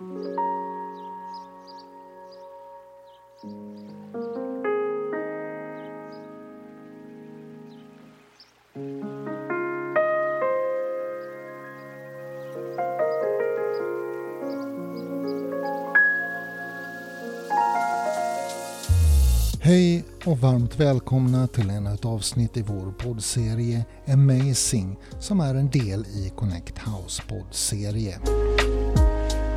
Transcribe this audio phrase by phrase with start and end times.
[0.00, 0.08] Hej
[20.24, 26.06] och varmt välkomna till ännu ett avsnitt i vår poddserie Amazing som är en del
[26.06, 28.20] i Connect House poddserie.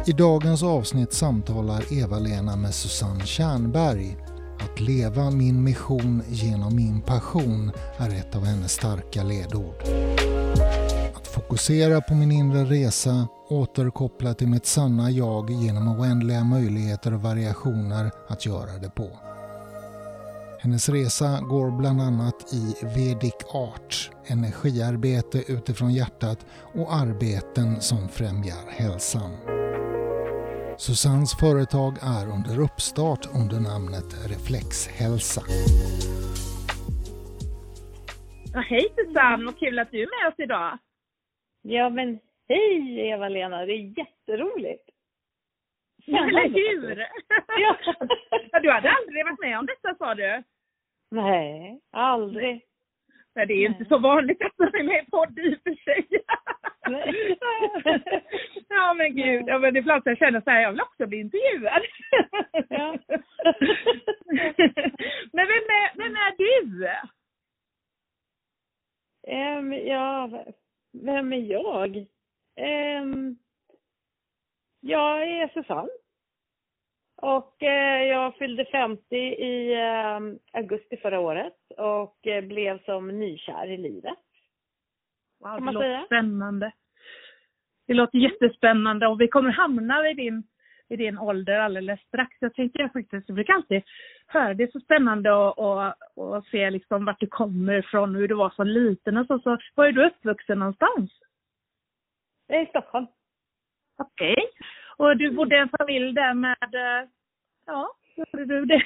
[0.06, 4.18] I dagens avsnitt samtalar Eva-Lena med Susanne Kärnberg.
[4.60, 9.76] Att leva min mission genom min passion är ett av hennes starka ledord.
[11.16, 17.22] Att fokusera på min inre resa, återkoppla till mitt sanna jag genom oändliga möjligheter och
[17.22, 19.10] variationer att göra det på.
[20.60, 26.38] Hennes resa går bland annat i Vedic Art, energiarbete utifrån hjärtat
[26.76, 29.32] och arbeten som främjar hälsan.
[30.88, 35.42] Susannes företag är under uppstart under namnet Reflexhälsa.
[38.54, 40.78] Ja, hej Susanne, vad kul att du är med oss idag.
[41.62, 44.90] Ja men hej Eva-Lena, det är jätteroligt.
[46.08, 46.98] Eller hur?
[47.60, 47.78] Ja.
[48.52, 50.44] Ja, du hade aldrig varit med om detta sa du?
[51.12, 52.62] Nej, aldrig.
[53.36, 55.60] Nej, det är ju inte så vanligt att man är med i podd i och
[55.64, 56.08] för sig.
[56.90, 57.38] Nej.
[58.70, 61.20] Ja men gud, ja, men ibland så jag känner så här, jag vill också bli
[61.20, 61.82] intervjuad.
[62.70, 62.98] Ja.
[65.34, 66.88] Men vem är, vem är du?
[69.28, 70.46] Ehm, ja,
[70.92, 72.06] vem är jag?
[72.56, 73.38] Ehm,
[74.80, 75.90] jag är Susanne.
[77.24, 80.20] Och eh, jag fyllde 50 i eh,
[80.60, 84.20] augusti förra året och eh, blev som nykär i livet.
[85.40, 86.04] Wow, Kan det låter säga?
[86.06, 86.72] spännande.
[87.88, 90.44] Det låter jättespännande och vi kommer hamna i din,
[90.90, 92.38] i din ålder alldeles strax.
[92.40, 93.82] Jag tänker jag faktiskt, jag brukar alltid
[94.28, 98.50] höra, det är så spännande att, se liksom vart du kommer ifrån, hur du var
[98.50, 99.40] som liten och så.
[99.40, 101.12] så var är du uppvuxen någonstans?
[102.54, 103.08] I Stockholm.
[103.98, 104.36] Okej.
[104.98, 107.10] Och du bodde i en familj där med, eh,
[107.66, 108.84] ja, gjorde du det?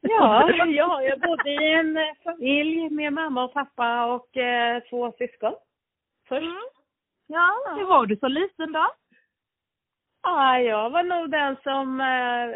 [0.00, 5.54] Ja, ja, jag bodde i en familj med mamma och pappa och eh, två syskon.
[6.28, 6.42] Först.
[6.42, 6.62] Mm.
[7.26, 8.86] Ja, hur var du så liten då?
[10.22, 12.46] Ja, jag var nog den som eh,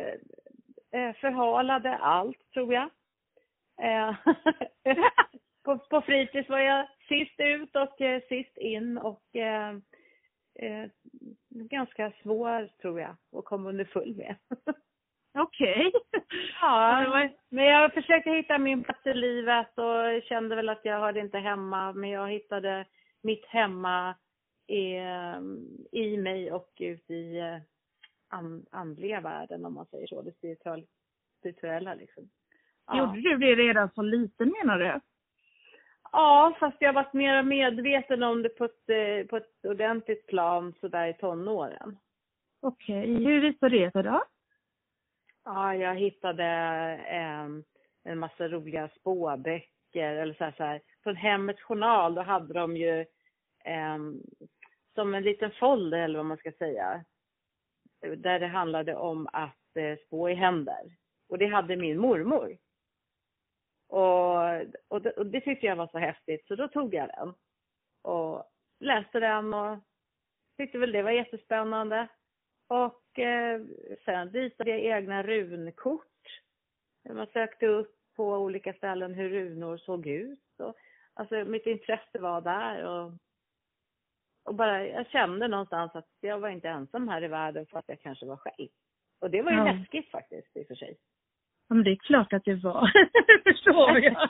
[1.01, 2.91] eh, förhalade allt, tror jag.
[3.81, 4.15] Eh,
[5.65, 9.71] på, på fritids var jag sist ut och eh, sist in och eh,
[10.55, 10.91] eh,
[11.65, 14.37] ganska svår, tror jag, att komma underfull med.
[15.39, 15.93] Okej.
[16.61, 20.85] Ja, det var- men jag försökte hitta min plats i livet och kände väl att
[20.85, 22.87] jag hörde inte hemma, men jag hittade
[23.23, 24.15] mitt hemma
[24.67, 24.95] i,
[25.93, 27.59] i mig och ut i eh,
[28.29, 30.33] an, andliga världen om man säger så, det
[31.41, 32.29] spirituella liksom.
[32.87, 32.99] Ja.
[32.99, 35.01] Gjorde du det redan som liten menar du?
[36.17, 40.27] Ja, fast jag har varit mer medveten om det på ett, eh, på ett ordentligt
[40.27, 41.99] plan sådär i tonåren.
[42.61, 43.25] Okej.
[43.25, 44.25] Hur visade det sig då?
[45.45, 46.45] Ja, jag hittade
[47.07, 47.65] em,
[48.05, 50.81] en massa roliga spåböcker eller så här, så här.
[51.03, 53.05] Från Hemmets Journal, då hade de ju
[53.65, 54.23] em,
[54.95, 57.05] som en liten folder eller vad man ska säga.
[58.17, 60.97] Där det handlade om att eh, spå i händer.
[61.29, 62.57] Och det hade min mormor.
[63.89, 64.43] Och,
[64.89, 67.35] och, det, och det tyckte jag var så häftigt så då tog jag den.
[68.03, 68.45] Och
[68.81, 69.79] läste den och
[70.57, 72.09] tyckte väl det var jättespännande.
[72.69, 73.61] Och eh,
[74.05, 76.03] sen ritade jag egna runkort.
[77.09, 80.61] Man sökte upp på olika ställen hur runor såg ut.
[80.61, 80.75] Och,
[81.15, 82.85] alltså mitt intresse var där.
[82.85, 83.13] Och,
[84.45, 87.89] och bara, jag kände någonstans att jag var inte ensam här i världen för att
[87.89, 88.69] jag kanske var själv.
[89.21, 89.73] Och det var ju Ja.
[89.73, 90.97] läskigt faktiskt i och för sig.
[91.69, 92.91] Ja, men det är klart att det var.
[93.53, 94.29] Förstår jag.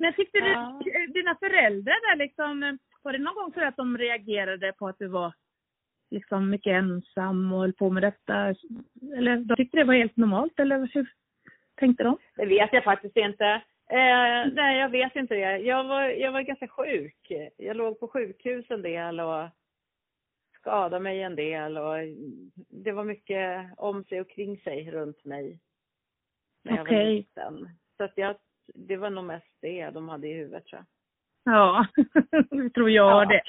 [0.00, 0.80] Men tyckte du, Ja.
[1.14, 5.06] dina föräldrar där liksom, var det någon gång så att de reagerade på att du
[5.08, 5.32] var
[6.10, 8.54] liksom mycket ensam och höll på med detta?
[9.16, 11.06] Eller de tyckte det var helt normalt eller hur
[11.74, 12.18] tänkte de?
[12.36, 13.44] Det vet jag faktiskt inte.
[13.90, 15.58] Eh, nej, jag vet inte det.
[15.58, 17.32] Jag var, jag var ganska sjuk.
[17.56, 19.48] Jag låg på sjukhus en del och
[20.60, 21.78] skadade mig en del.
[21.78, 21.94] Och
[22.70, 25.58] det var mycket om sig och kring sig runt mig.
[26.66, 27.68] När jag var liten.
[27.96, 28.36] Så att jag,
[28.74, 30.86] det var nog mest det de hade i huvudet tror jag.
[31.54, 31.86] Ja,
[32.50, 33.42] det tror jag Ja.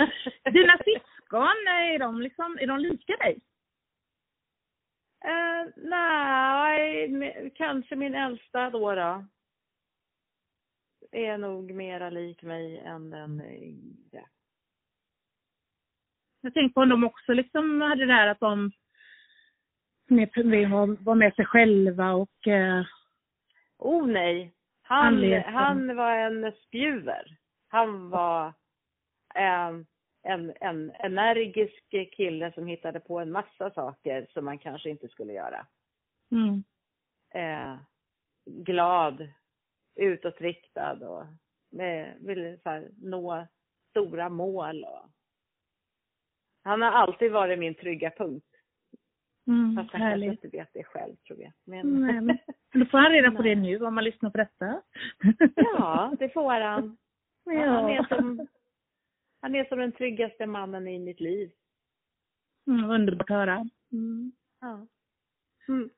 [0.44, 0.52] det.
[0.52, 3.40] Dina syskon, är de liksom, är de lika dig?
[5.26, 9.26] Eh, nej, kanske min äldsta då, då.
[11.12, 14.26] Är nog mera lik mig än den yngre.
[16.42, 18.72] Jag tänkte på om de också liksom hade det här att de
[20.08, 20.70] Med, med,
[21.00, 22.48] vara med sig själva och...
[22.48, 22.86] Eh,
[23.78, 24.54] oh nej.
[24.82, 25.54] Han, Anledning.
[25.54, 27.38] han var en spjuver.
[27.68, 28.54] Han var
[29.36, 29.86] en,
[30.24, 35.34] en, en energisk kille som hittade på en massa saker som man kanske inte skulle
[35.34, 35.68] göra.
[36.32, 36.64] mm,
[37.34, 37.78] Eh,
[38.46, 39.28] glad,
[39.96, 41.26] utåtriktad och
[41.70, 43.48] med, ville så här, nå
[43.90, 44.84] stora mål.
[44.84, 45.10] Och...
[46.64, 48.57] Han har alltid varit min trygga punkt.
[49.48, 51.52] Mm, Fast han kanske inte vet det själv tror jag.
[51.66, 52.02] Men...
[52.02, 52.38] Nej, men
[52.74, 54.82] då får han reda på det nu om man lyssnar på detta.
[55.56, 56.98] ja, det får han.
[57.48, 57.56] Han
[57.90, 58.06] är, ja.
[58.10, 58.48] som,
[59.42, 61.52] han är som den tryggaste mannen i mitt liv.
[62.68, 63.70] Mm, underbart att höra.
[63.92, 64.32] Mm.
[64.62, 64.88] Ja.
[65.68, 65.90] Mm.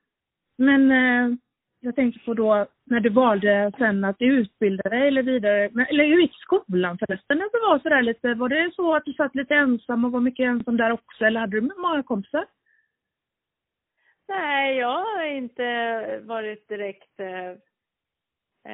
[0.58, 1.38] Men eh,
[1.80, 6.04] jag tänker på då när du valde sen att utbilda dig eller vidare, men, eller
[6.04, 9.34] hur gick skolan förresten när du var sådär lite, var det så att du satt
[9.34, 12.46] lite ensam och var mycket ensam där också eller hade du många kompisar?
[14.30, 17.50] Nej, jag har inte varit direkt eh,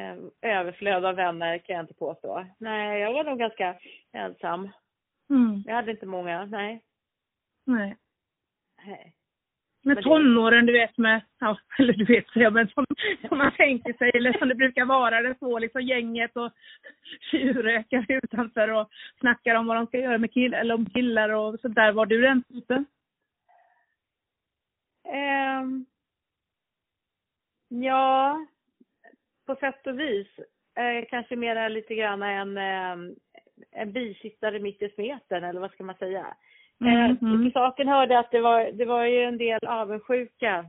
[0.01, 2.47] eh, överflöd av vänner kan jag inte påstå.
[2.59, 3.75] Nej, jag var nog ganska
[4.13, 4.69] ensam.
[5.31, 5.63] Mm.
[5.67, 6.83] Jag hade inte många, nej.
[7.67, 7.97] Nej.
[8.87, 9.13] nej.
[9.85, 12.87] Men det- tonåren, du vet med, ja, eller du vet så, men som,
[13.29, 16.53] som man tänker sig, eller som det brukar vara, det så liksom gänget och
[17.31, 21.61] tjurrökar utanför och snackar om vad de ska göra med killar, eller om killar och
[21.61, 21.93] sånt där.
[21.93, 22.85] Var du den typen?
[25.13, 25.87] Ehm,
[27.69, 28.47] ja,
[29.47, 30.29] på sätt och vis.
[30.75, 33.15] Eh, kanske mera lite grann en, eh,
[33.71, 36.37] en bisittare mitt i smeten, eller vad ska man säga?
[36.81, 37.45] Mm, Eh, mm.
[37.45, 40.67] till saken hörde att det var, det var ju en del avundsjuka.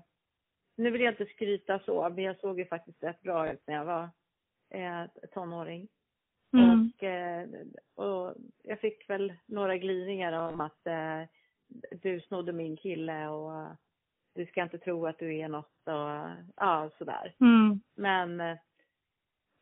[0.78, 3.76] Nu vill jag inte skryta så, men jag såg ju faktiskt rätt bra ut när
[3.76, 4.10] jag var
[4.74, 5.88] eh, tonåring.
[6.54, 6.92] Mm.
[6.96, 7.48] Och, eh,
[7.96, 11.22] och jag fick väl några glidningar om att eh,
[12.02, 13.68] du snodde min kille och
[14.38, 17.34] du ska inte tro att du är något och ja, sådär.
[17.42, 17.82] Mm.
[17.96, 18.58] Men eh,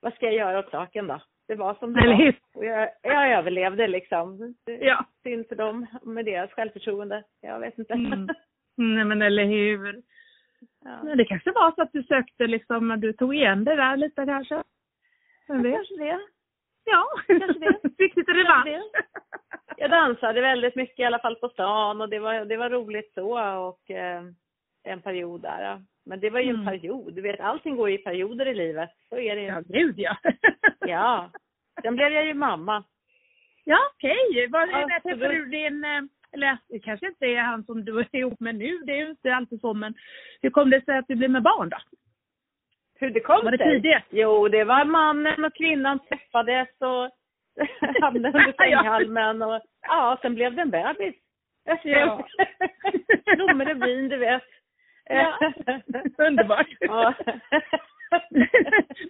[0.01, 1.21] vad ska jag göra åt saken då?
[1.47, 2.35] Det var som det Eller var.
[2.53, 4.55] Och jag, jag överlevde liksom.
[4.65, 5.05] Ja.
[5.23, 7.23] Synd för dem med deras självförtroende.
[7.41, 7.93] Jag vet inte.
[7.93, 8.27] Mm.
[8.77, 10.01] Nej men eller hur.
[10.85, 11.03] ja.
[11.03, 14.25] Men det kanske var så att du sökte liksom, du tog igen det där lite
[14.25, 14.63] kanske?
[15.47, 15.75] Vem vet?
[15.75, 16.19] Kanske det.
[16.83, 17.89] Ja, Kanske det.
[17.97, 18.81] fick lite revansch.
[19.77, 23.13] Jag dansade väldigt mycket i alla fall på stan och det var, det var roligt
[23.13, 24.23] så och eh,
[24.85, 25.81] en period där.
[26.05, 26.65] Men det var ju en Mm.
[26.65, 27.13] period.
[27.13, 28.89] Du vet, allting går i perioder i livet.
[29.09, 29.47] Så är det ju.
[29.47, 30.17] Ja, gud ja.
[30.87, 31.29] Ja.
[31.81, 32.83] Sen blev jag ju mamma.
[33.63, 34.47] Ja, okej.
[34.49, 36.01] Vad Ja, när träffade du din, eh,
[36.31, 39.09] eller det kanske inte är han som du är ihop med nu, det är ju
[39.09, 39.93] inte alltid så, men
[40.41, 41.77] hur kom det sig att du blev med barn då?
[42.99, 43.67] Hur det kom Var det sig?
[43.81, 44.03] tidigt?
[44.09, 47.09] Jo, det var mannen och kvinnan träffades och
[48.01, 51.15] hamnade under sänghalmen och ja, sen blev det en bebis.
[51.83, 52.27] Ja.
[53.35, 54.43] Blommor och bin, du vet.
[55.05, 55.39] Ja.
[56.17, 56.67] Underbart.
[56.79, 57.13] Ja.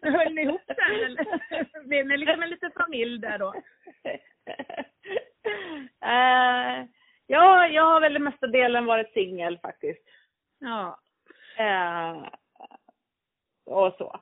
[0.01, 1.83] Höll ni ihop sen eller?
[1.87, 3.53] Blev ni liksom en liten familj där då?
[6.01, 6.85] Eh,
[7.27, 10.07] ja, jag har väl den mesta delen varit singel faktiskt.
[10.59, 10.99] Ja.
[11.57, 12.27] Eh,
[13.65, 14.19] och så.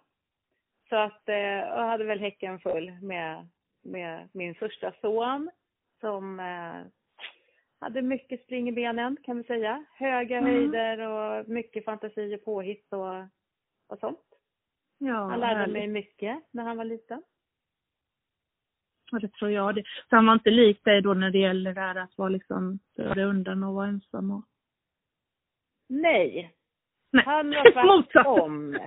[0.90, 3.48] Så att eh, jag hade väl häcken full med,
[3.84, 5.52] med min första son
[6.00, 6.40] som
[7.84, 9.86] hade mycket spring i benen kan vi säga.
[9.94, 10.54] Höga Mm.
[10.54, 13.16] höjder och mycket fantasi och påhitt och,
[13.88, 14.20] och sånt.
[14.98, 15.74] Ja, Han lärde härligt.
[15.74, 17.24] mig mycket när han var liten.
[19.12, 19.76] Ja, det tror jag.
[19.76, 19.84] Det.
[20.10, 22.80] Så han var inte lik dig då när det gäller det här att vara liksom,
[22.96, 24.44] dig undan och vara ensam och...
[25.90, 26.54] Nej,
[27.12, 27.72] Nej, han var
[28.12, 28.78] tvärtom.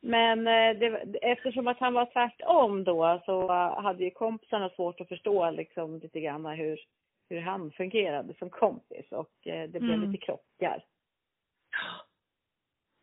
[0.00, 0.86] Men eh, det,
[1.22, 6.20] eftersom att han var tvärtom då så hade ju kompisarna svårt att förstå liksom lite
[6.20, 6.78] grann hur,
[7.32, 10.10] hur han fungerade som kompis och eh, det blev Mm.
[10.10, 10.84] lite krockar.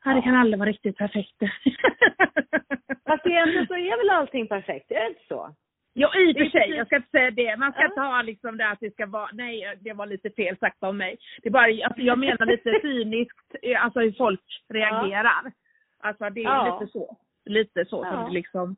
[0.05, 1.35] Ja, det kan aldrig vara riktigt perfekt.
[3.05, 5.55] Fast egentligen så är väl allting perfekt, är det inte så?
[5.93, 6.69] Ja, i och för sig.
[6.69, 7.57] Jag ska inte säga det.
[7.57, 10.57] Man ska inte ha liksom det att det ska vara, nej det var lite fel
[10.57, 11.17] sagt av mig.
[11.41, 15.51] Det är bara, alltså, jag menar lite cyniskt, eh, alltså hur folk reagerar.
[15.99, 16.79] Alltså det är Ja.
[16.79, 17.17] lite så.
[17.45, 18.11] Lite så Ja.
[18.11, 18.75] som det liksom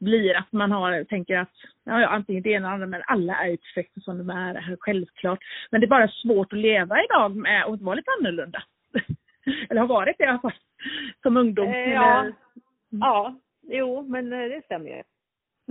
[0.00, 1.52] blir att man har, tänker att,
[1.84, 4.76] ja, antingen det ena eller andra, men alla är ju perfekta som de är, här,
[4.80, 5.38] självklart.
[5.70, 8.62] Men det är bara svårt att leva idag med och vara lite annorlunda.
[9.70, 10.54] eller har varit det i alla fall.
[11.22, 11.68] Som ungdom.
[11.68, 12.26] Eh, ja.
[12.90, 15.02] Ja, jo men eh, det stämmer ju.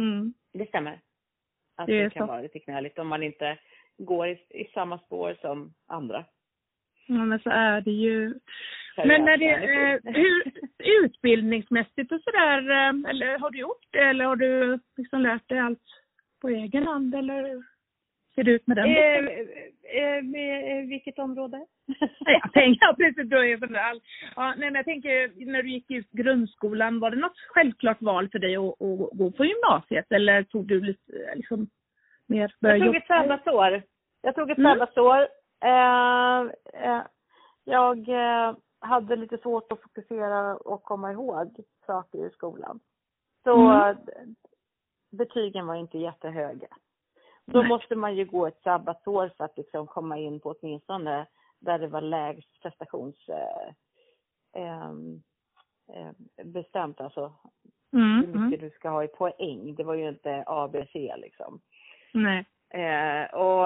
[0.04, 0.34] Mm.
[0.54, 1.00] Det stämmer.
[1.76, 2.32] Att Det det, är kan så.
[2.32, 3.58] vara lite knöligt om man inte
[3.98, 6.26] går i, i samma spår som andra.
[7.10, 8.34] Ja, men så är det ju.
[8.98, 10.44] Men när det, eh, hur,
[11.06, 15.60] utbildningsmässigt och sådär, eh, eller har du gjort det eller har du liksom lärt dig
[15.60, 15.88] allt
[16.42, 17.64] på egen hand eller hur
[18.36, 19.16] ser det ut med den Eh,
[20.02, 21.66] eh, med, eh, vilket vilket område?
[22.20, 24.02] jag tänker, ja, precis, då är det all,
[24.36, 28.30] ja, nej, men jag tänker, när du gick ut grundskolan, var det något självklart val
[28.32, 31.68] för dig att, att gå på gymnasiet eller tog du lite, liksom,
[32.28, 33.82] mer Jag tog ett sabbatsår.
[34.22, 34.74] Jag tog ett mm.
[34.74, 35.28] sabbatsår.
[35.62, 36.40] Eh,
[36.84, 37.02] eh,
[37.64, 42.80] jag eh, hade lite svårt att fokusera och komma ihåg saker i skolan.
[43.44, 43.98] Så mm.
[45.12, 46.68] betygen var inte jättehöga.
[47.46, 47.68] Då Nej.
[47.68, 51.26] måste man ju gå ett sabbatsår för att liksom komma in på åtminstone
[51.60, 53.70] där det var lägst prestations eh,
[54.62, 54.92] eh,
[56.44, 57.34] bestämt alltså.
[57.94, 58.18] Mm.
[58.18, 58.70] Hur mycket mm.
[58.70, 59.76] du ska ha i poäng.
[59.76, 61.62] Det var ju inte ABC liksom.
[62.14, 62.46] Nej.
[62.70, 63.66] Eh, och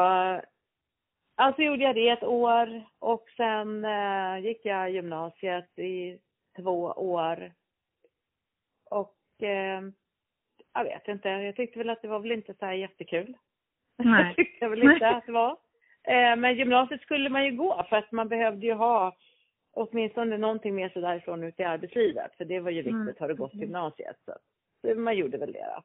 [1.44, 6.20] alltså gjorde jag det ett år och sen eh, gick jag gymnasiet i
[6.58, 7.52] två år.
[8.90, 9.82] Och eh,
[10.74, 13.38] jag vet inte, jag tyckte väl att det var väl inte så här jättekul.
[13.98, 14.26] Nej.
[14.28, 15.58] jag tyckte väl inte att det var.
[16.04, 19.16] Eh, men gymnasiet skulle man ju gå för att man behövde ju ha
[19.74, 22.36] åtminstone någonting med sig därifrån ut i arbetslivet.
[22.38, 23.16] För det var ju viktigt, mm.
[23.20, 24.16] har du gått gymnasiet.
[24.26, 24.34] Så,
[24.82, 25.84] så man gjorde väl det då.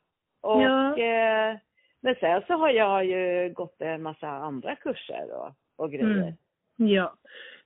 [0.51, 0.99] Och ja.
[0.99, 1.57] eh,
[2.01, 6.07] men sen så har jag ju gått en massa andra kurser och, och grejer.
[6.07, 6.35] Mm.
[6.77, 7.15] Ja.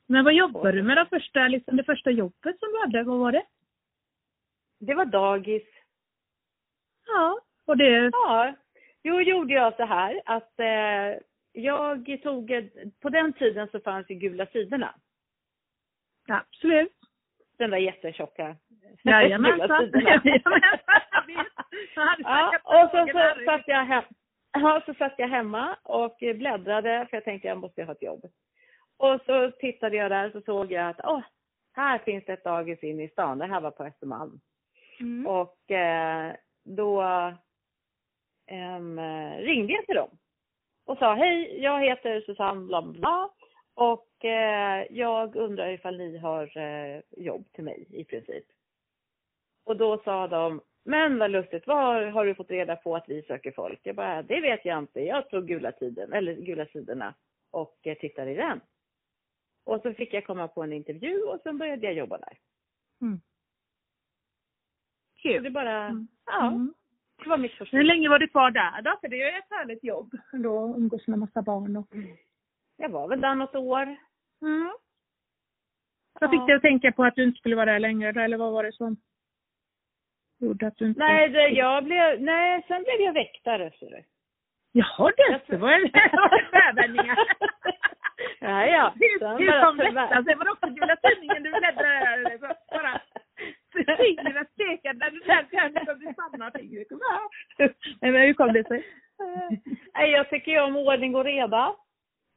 [0.07, 3.19] Men vad jobbar du med då första, liksom det första jobbet som du hade, vad
[3.19, 3.45] var det?
[4.81, 5.69] Det var dagis.
[7.07, 8.11] Ja, och det...
[8.13, 8.55] Ja.
[9.03, 11.21] Jo, gjorde jag så här att eh,
[11.53, 12.71] jag tog,
[13.01, 14.95] på den tiden så fanns ju Gula sidorna.
[16.29, 16.93] Absolut.
[17.59, 18.57] Den där jättetjocka
[19.03, 19.91] Jajamensan.
[22.19, 24.05] ja, och så, så satt jag hem,
[24.53, 28.25] Ja, så satt jag hemma och bläddrade för jag tänkte jag måste ha ett jobb.
[28.97, 31.23] Och så tittade jag där så såg jag att åh,
[31.73, 33.39] här finns det ett dagis inne i stan.
[33.39, 34.41] Det här var på Östermalm.
[35.01, 35.27] Mm.
[35.27, 37.03] Och eh, då
[38.47, 38.81] eh,
[39.39, 40.19] ringde jag till dem
[40.85, 43.31] och sa hej, jag heter Susanne bla bla
[43.75, 48.45] och eh, jag undrar ifall ni har eh, jobb till mig i princip.
[49.65, 53.23] Och då sa de, men vad lustigt, var har du fått reda på att vi
[53.23, 53.81] söker folk?
[53.83, 55.01] Jag bara, det vet jag inte.
[55.01, 57.15] Jag tog gula tiden, eller gula sidorna
[57.51, 58.61] och eh, tittade i den.
[59.65, 62.39] Och så fick jag komma på en intervju och sen började jag jobba där.
[63.01, 63.21] Mm.
[65.23, 65.37] Kul.
[65.37, 66.09] Så det bara, mm.
[66.27, 66.47] ja.
[66.47, 66.75] Mm.
[67.23, 67.77] Det var mitt första.
[67.77, 68.99] Hur länge var du kvar där då?
[69.01, 71.95] För det är ju ett härligt jobb ändå, umgås med massa barn och...
[72.77, 73.97] Jag var väl där något år.
[74.43, 74.73] Mm.
[76.21, 78.53] Vad fick dig att tänka på att du inte skulle vara där längre eller vad
[78.53, 78.97] var det som?
[80.43, 81.01] Gjorde att du inte...
[81.01, 84.03] Nej, det, jag blev, nej, sen blev jag väktare ser du.
[84.73, 87.19] Jaha du, det var en tvärvändningar.
[88.41, 88.95] ja, ja.
[88.99, 90.35] Hur kom detta sig?
[90.35, 92.39] Var det också Gula Tidningen du bläddrade i?
[92.71, 93.01] Bara
[93.97, 95.21] fingret stekade du
[95.87, 96.89] som du samlar fingret.
[98.01, 98.87] Nej men hur kom det sig?
[99.95, 101.75] Nej, jag tycker ju om ordning och reda.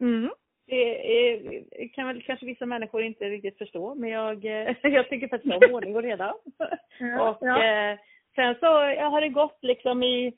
[0.02, 0.30] Mm.
[0.76, 4.44] Det är, kan väl kanske vissa människor inte riktigt förstå, men jag,
[4.82, 6.36] jag tycker faktiskt om ordning och reda.
[7.00, 7.64] Ja, och ja.
[7.64, 8.00] Eh,
[8.36, 10.34] sen så jag har det gått liksom i,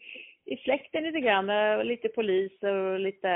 [0.45, 3.29] i släkten lite grann, eh, lite poliser och lite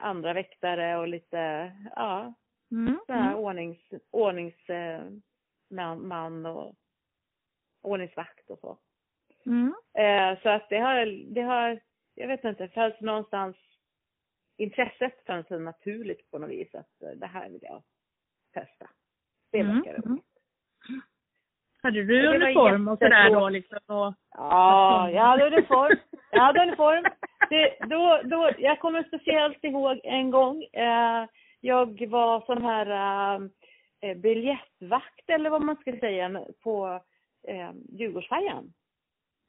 [0.00, 2.34] andra väktare och lite, ja,
[2.70, 2.98] mm.
[3.06, 3.36] så här mm.
[3.36, 3.78] ordnings,
[4.10, 5.22] ordningsman
[6.46, 6.74] eh, och
[7.82, 8.78] ordningsvakt och så.
[9.46, 9.74] Mm.
[9.98, 11.80] Eh, så att det har, det har,
[12.14, 13.56] jag vet inte, följts någonstans
[14.60, 17.82] intresset fanns så naturligt på något vis att eh, det här vill jag
[18.54, 18.90] testa.
[19.52, 20.02] Det mm, verkar mm.
[20.10, 20.24] roligt.
[21.82, 23.78] Hade du uniform och sådär då liksom?
[23.86, 24.14] Och...
[24.30, 25.98] Ja, jag hade uniform.
[26.30, 27.04] Jag hade uniform.
[27.50, 30.62] Det, då, då, jag kommer speciellt ihåg en gång.
[30.62, 31.26] Eh,
[31.60, 33.40] jag var sån här eh,
[34.02, 37.00] eh biljettvakt eller vad man ska säga på
[37.48, 38.72] eh, Djurgårdsfärjan.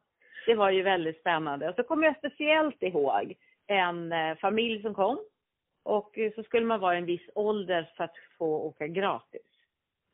[0.46, 1.70] det var ju väldigt spännande.
[1.70, 3.36] Och så kommer jag speciellt ihåg
[3.68, 5.20] en eh, familj som kom.
[5.84, 9.42] Och så skulle man vara en viss ålder för att få åka gratis.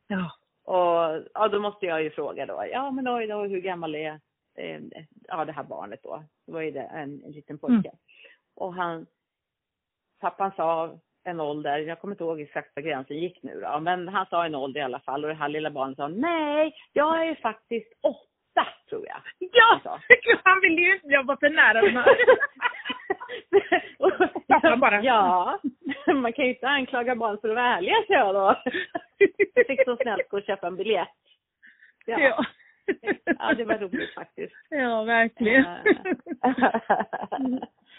[0.06, 0.30] Ja.
[0.64, 4.20] Och ja, då måste jag ju fråga då, ja men oj då, hur gammal är
[4.56, 4.80] eh,
[5.28, 6.24] ja, det här barnet då.
[6.46, 7.88] Det var ju det, en, en liten pojke.
[7.88, 7.98] Mm.
[8.56, 9.06] Och han,
[10.20, 14.08] pappan sa en ålder, jag kommer inte ihåg exakt vad gränsen gick nu då, men
[14.08, 17.28] han sa en ålder i alla fall och det här lilla barnet sa nej, jag
[17.28, 19.20] är faktiskt åtta tror jag.
[19.38, 19.80] Ja!
[19.82, 20.00] Han,
[20.44, 21.80] han ville ju inte jobba för nära
[24.48, 25.02] Pappa bara.
[25.02, 25.60] Ja,
[26.14, 28.62] man kan ju inte anklaga barn för att vara ärliga, sa jag då.
[29.54, 31.08] Jag fick så snällt gå och köpa en biljett.
[32.06, 32.18] Ja.
[32.18, 32.44] ja.
[33.48, 34.54] Ja, det var roligt faktiskt.
[34.70, 35.64] Ja, verkligen.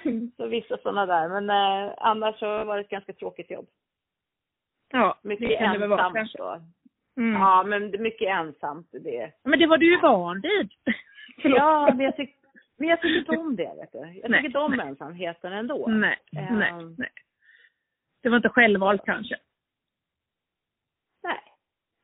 [0.37, 1.29] så vissa sådana där.
[1.41, 3.67] Men eh, annars så var det ett ganska tråkigt jobb.
[4.91, 6.37] Ja, Mycket det kan det vara ensamt kanske.
[6.37, 6.61] då.
[7.17, 7.41] Mm.
[7.41, 9.31] Ja, men mycket ensamt det.
[9.43, 10.71] Men det var du ju van vid.
[11.43, 12.35] Ja, men jag, tyck,
[12.77, 13.97] men jag tycker inte om det, vet du.
[13.97, 14.87] Jag Nej, tycker inte om nej.
[14.87, 15.87] ensamheten ändå.
[15.87, 16.59] Nej, Ehm.
[16.59, 17.09] nej, nej.
[18.23, 19.35] Det var inte självvalt kanske.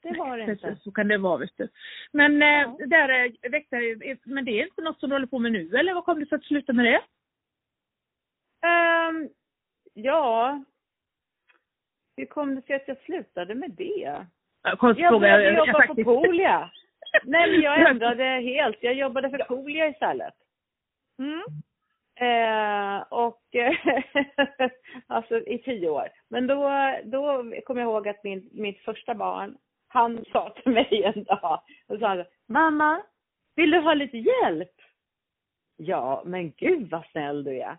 [0.01, 0.55] Det var det inte.
[0.67, 1.67] Precis, så kan det vara vet du.
[2.11, 2.75] Men eh, Ja.
[2.79, 5.75] det där är väktare, men det är inte något som du håller på med nu
[5.77, 7.01] eller vad kom du för att sluta med det?
[8.67, 9.29] Ehm,
[9.93, 10.63] ja,
[12.17, 14.25] hur kom det sig att jag slutade med det?
[14.77, 15.19] Konstig Jag fråga.
[15.19, 16.71] började jag- jobba på Polia.
[17.23, 18.77] Nej, men jag ändrade helt.
[18.81, 20.33] Jag jobbade för Polia istället.
[21.19, 21.41] Mm.
[22.15, 23.41] Eh, och
[25.07, 26.07] alltså i tio år.
[26.29, 26.69] Men då,
[27.03, 29.57] då kom jag ihåg att min, mitt första barn,
[29.93, 33.01] han sa till mig en dag, och sa han, mamma,
[33.55, 34.71] vill du ha lite hjälp?
[35.77, 37.77] Ja, men gud vad snäll du är.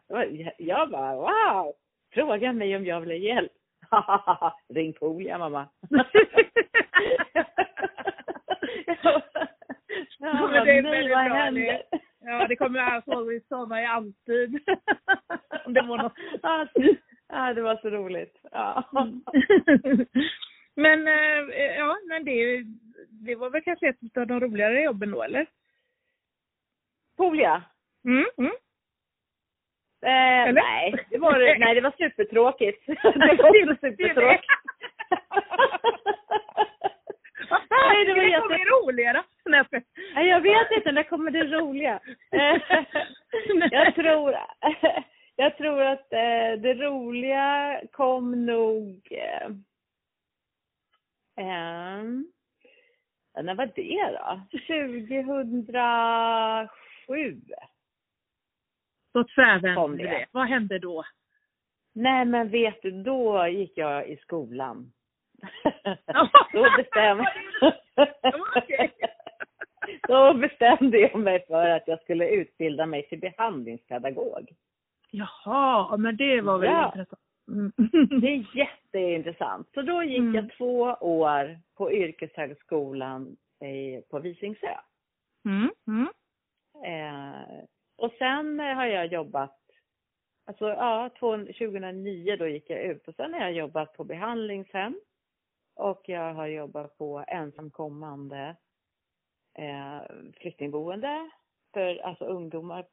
[0.58, 1.72] Jag bara, wow!
[2.14, 3.52] Fråga mig om jag vill ha hjälp.
[4.74, 5.68] Ring Polia mamma.
[10.18, 11.82] Ja, men det är väldigt vad bra, händer?
[12.20, 14.60] Ja, det kommer jag så sådana ju alltid.
[15.66, 16.12] Om det var något.
[17.28, 18.40] Ja, det var så roligt.
[18.52, 18.84] Ja.
[20.76, 22.62] Men eh, ja, men det,
[23.10, 25.46] det var väl kanske ett av de roligare jobben då eller?
[27.16, 27.62] Polia?
[28.04, 28.52] Mm, mm.
[30.04, 32.86] Eh, nej, det var, nej, det var supertråkigt.
[32.86, 34.48] Det var supertråkigt.
[37.70, 38.40] Nej, det var jätte...
[38.40, 39.22] kommer roligare.
[39.44, 39.84] Nej, jag skojar.
[40.14, 42.00] Nej, jag vet inte, när kommer det roliga?
[42.32, 42.56] Eh,
[43.70, 44.36] jag tror,
[45.36, 49.12] jag tror att eh, det roliga kom nog...
[51.34, 52.02] Ja,
[53.42, 54.40] när var det då?
[54.50, 57.40] 2007.
[59.14, 60.10] Då tvärvände det.
[60.10, 60.26] det.
[60.32, 61.04] Vad hände då?
[61.94, 64.92] Nej, men vet du, då gick jag i skolan.
[66.52, 67.32] Då bestämde.
[70.08, 74.50] Då bestämde jag mig för att jag skulle utbilda mig till behandlingspedagog.
[75.10, 76.86] Jaha, men det var väl Ja.
[76.86, 77.20] intressant.
[77.48, 77.72] Mm.
[78.20, 79.68] Det är jätteintressant.
[79.74, 80.34] Så då gick Mm.
[80.34, 84.74] jag två år på yrkeshögskolan i, på Visingsö.
[85.44, 85.70] Mm.
[85.86, 86.08] Mm.
[86.84, 87.64] Eh,
[87.96, 89.58] och sen har jag jobbat,
[90.46, 95.00] alltså ja, två- 2009 då gick jag ut och sen har jag jobbat på behandlingshem
[95.74, 98.56] och jag har jobbat på ensamkommande
[99.58, 100.00] eh,
[100.40, 101.30] flyktingboende
[101.74, 102.86] för alltså ungdomar.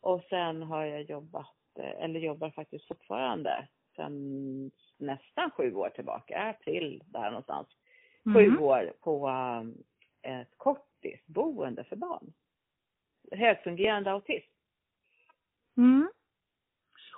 [0.00, 7.02] Och sen har jag jobbat, eller jobbar faktiskt fortfarande sen nästan sju år tillbaka, april
[7.06, 7.68] där någonstans.
[8.34, 8.62] Sju Mm.
[8.62, 9.28] år på
[10.22, 12.32] eh, ett korttidsboende för barn.
[13.32, 14.50] Högfungerande autism.
[15.76, 16.08] Mm.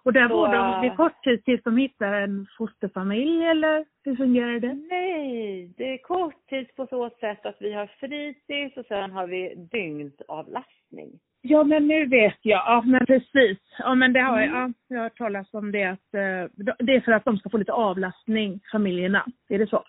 [0.02, 4.60] Och där bor de äh, vid korttid tills de hittar en fosterfamilj eller hur fungerar
[4.60, 4.74] det?
[4.74, 9.54] Nej, det är korttids på så sätt att vi har fritids och sen har vi
[9.54, 11.20] dygnavlastning.
[11.42, 13.58] Ja men nu vet jag, ja men precis.
[13.78, 14.58] Ja men det har jag, Mm.
[14.60, 17.50] ja, jag har hört talas om det att eh, det är för att de ska
[17.50, 19.26] få lite avlastning, familjerna.
[19.48, 19.84] Är det så?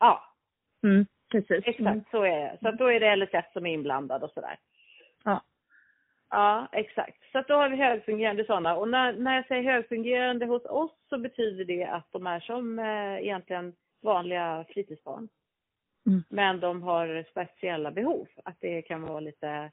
[0.00, 0.22] Ja,
[0.82, 1.50] Mm, precis.
[1.66, 2.04] exakt Mm.
[2.10, 2.58] så är det.
[2.62, 4.56] Så då är det LSS som är inblandad och sådär.
[5.24, 5.42] Ja.
[6.30, 7.16] Ja, exakt.
[7.32, 8.76] Så då har vi högfungerande sådana.
[8.76, 12.78] Och när, när jag säger högfungerande hos oss så betyder det att de är som
[12.78, 15.28] eh, egentligen vanliga fritidsbarn.
[16.06, 16.22] Mm.
[16.30, 18.26] Men de har speciella behov.
[18.44, 19.70] Att det kan vara lite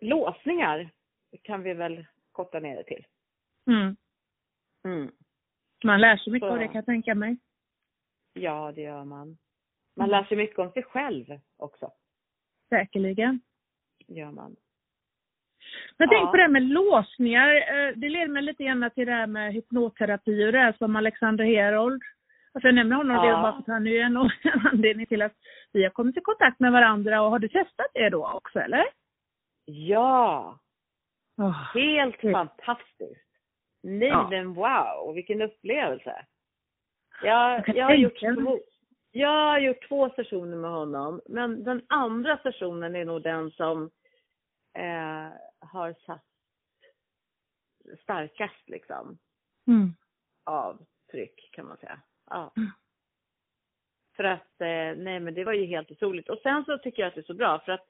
[0.00, 0.90] låsningar
[1.42, 3.06] kan vi väl korta ner det till.
[3.70, 3.96] Mm.
[4.84, 5.10] Mm.
[5.84, 7.36] Man lär sig mycket av det kan jag tänka mig.
[8.32, 9.38] Ja, det gör man.
[9.96, 10.10] Man Mm.
[10.10, 11.90] lär sig mycket om sig själv också.
[12.68, 13.40] Säkerligen.
[14.06, 14.56] Gör man.
[15.96, 16.18] Men Ja.
[16.18, 17.54] tänk på det här med låsningar.
[17.54, 20.96] Eh, Det leder mig lite grann till det här med hypnoterapi och det här som
[20.96, 22.02] Alexander Herold.
[22.52, 23.22] Alltså jag nämner honom Ja.
[23.26, 24.16] det bara för att han är en
[24.72, 25.34] anledning till att
[25.72, 27.22] vi har kommit i kontakt med varandra.
[27.22, 28.84] Och har du testat det då också eller?
[29.70, 30.58] Ja,
[31.36, 31.50] Oh.
[31.74, 33.26] helt fantastiskt.
[33.82, 34.28] Nej Ja.
[34.30, 36.26] men wow, vilken upplevelse.
[37.22, 38.58] Jag, Jag har gjort två,
[39.10, 41.20] jag har gjort två sessioner med honom.
[41.26, 43.90] Men den andra sessionen är nog den som
[44.78, 45.28] eh,
[45.58, 46.24] har satt
[48.02, 49.18] starkast liksom
[49.66, 49.94] Mm.
[50.44, 52.00] avtryck kan man säga.
[52.30, 52.52] Ja.
[52.56, 52.70] Mm.
[54.16, 56.28] För att, eh, nej men det var ju helt otroligt.
[56.28, 57.86] Och sen så tycker jag att det är så bra för att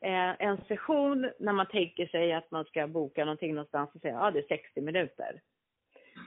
[0.00, 4.14] eh, en session när man tänker sig att man ska boka någonting någonstans och säga
[4.14, 5.40] ja det är 60 minuter.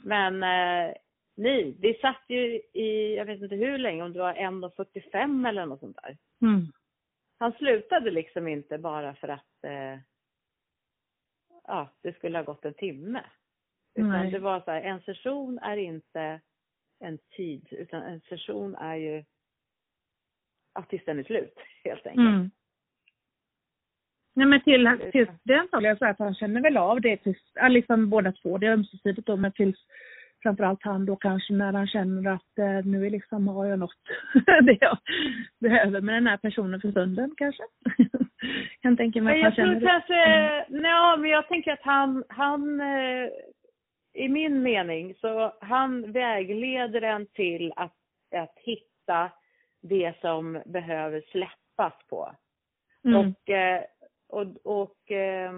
[0.03, 0.95] Men eh,
[1.36, 5.65] nej, vi satt ju i, jag vet inte hur länge, om det var 1.45 eller
[5.65, 6.17] något sånt där.
[6.41, 6.71] Mm.
[7.39, 9.99] Han slutade liksom inte bara för att eh,
[11.63, 13.23] ja, det skulle ha gått en timme.
[13.95, 14.32] Utan Nej.
[14.32, 16.41] det var så här, en session är inte
[16.99, 19.23] en tid, utan en session är ju
[20.73, 22.27] att tills den är slut, helt enkelt.
[22.27, 22.51] Mm.
[24.39, 27.38] Nej men till, tills det antagligen så att han känner väl av det tills,
[27.69, 29.78] liksom båda två, det är ömsesidigt då, men tills
[30.43, 33.91] framförallt han då kanske när han känner att eh, nu är liksom, har jag nått
[34.63, 34.97] det jag
[35.60, 37.63] behöver med den här personen för stunden kanske.
[38.82, 39.88] kan tänka mig att han tror känner det.
[39.88, 43.30] kanske, nej men jag tänker att han, han eh,
[44.13, 47.95] i min mening, så han vägleder en till att,
[48.36, 49.32] att hitta
[49.82, 52.36] det som behöver släppas på.
[53.06, 53.19] Mm.
[53.19, 53.84] Och, eh,
[54.30, 55.52] och, och eh,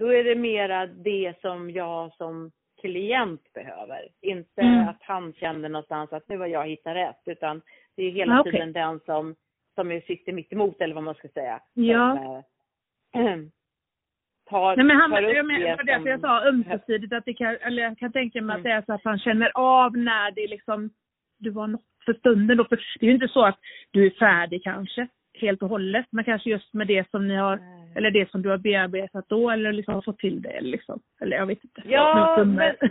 [0.00, 4.08] då är det mera det som jag som klient behöver.
[4.20, 4.88] Inte Mm.
[4.88, 7.62] att han känner någonstans att nu har jag hittat rätt, utan
[7.96, 8.52] det är hela Ah, okej.
[8.52, 9.34] tiden den som,
[9.74, 11.60] som är sitter mitt emot eller vad man ska säga.
[11.74, 12.16] Ja.
[13.12, 13.36] Som, eh,
[14.50, 17.12] tar, Nej men han, tar upp jag men, det var därför som- jag sa ömsesidigt
[17.12, 18.78] att det kan, eller jag kan tänka mig att det Mm.
[18.82, 20.90] är så att han känner av när det liksom,
[21.38, 22.64] du har nått för stunden då.
[22.64, 23.58] För det är ju inte så att
[23.90, 27.60] du är färdig kanske, helt och hållet, men kanske just med det som ni har,
[27.96, 31.00] eller det som du har bearbetat då, eller liksom har fått till det liksom.
[31.20, 31.82] Eller jag vet inte.
[31.84, 32.76] Ja, men-.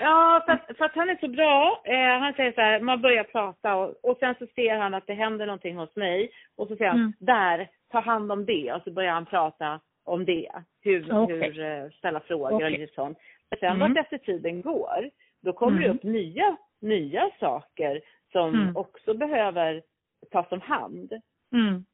[0.00, 1.82] Ja, för att, för att han är så bra.
[1.84, 5.06] Eh, han säger så här, man börjar prata och, och sen så ser han att
[5.06, 6.30] det händer någonting hos mig.
[6.56, 7.12] Och så säger han, Mm.
[7.18, 8.72] där, ta hand om det.
[8.72, 10.50] Och så börjar han prata om det.
[10.82, 11.40] Hur, Okej.
[11.52, 12.64] hur eh, ställa frågor Okej.
[12.64, 13.18] och lite sånt.
[13.50, 13.80] Men sen Mm.
[13.94, 15.10] vart efter tiden går,
[15.42, 15.96] då kommer det Mm.
[15.96, 18.00] upp nya, nya saker
[18.32, 18.76] som Mm.
[18.76, 19.82] också behöver
[20.30, 21.12] tas om hand.
[21.52, 21.84] Mm.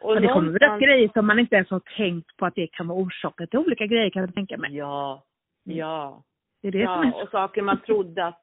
[0.00, 2.54] Och Och det kommer väl upp grejer som man inte ens har tänkt på att
[2.54, 4.76] det kan vara orsaken till olika grejer kan jag tänka mig.
[4.76, 5.24] Ja,
[5.64, 6.22] ja.
[6.62, 8.42] Det är det som är Ja, och saker man trodde att,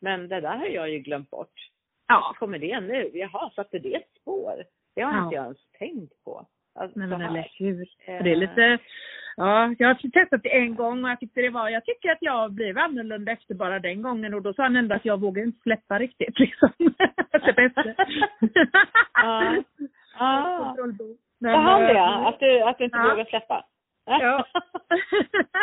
[0.00, 1.70] men det där har jag ju glömt bort.
[2.06, 3.10] Ja, kommer det nu?
[3.14, 4.64] Jaha, satte det ett spår?
[4.94, 5.24] Det har Ja.
[5.24, 6.46] inte jag ens tänkt på.
[6.74, 7.80] Alltså, men eller hur.
[8.06, 8.22] Eh.
[8.24, 8.78] Det är lite,
[9.36, 12.18] ja, jag har testat det en gång och jag tyckte det var, jag tycker att
[12.22, 15.42] jag blev annorlunda efter bara den gången och då sa han ändå att jag vågar
[15.42, 16.68] inte släppa riktigt liksom.
[17.42, 17.94] Släppa efter.
[19.14, 19.62] Ja.
[20.18, 20.74] Ja.
[21.42, 21.90] Sa han det?
[21.90, 23.08] eh, Att du, att du inte Ja.
[23.10, 23.64] vågar släppa?
[24.06, 24.46] Ja.